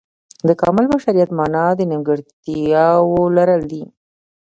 [0.47, 3.83] د کامل بشریت معنا د نیمګړتیاو لرل دي.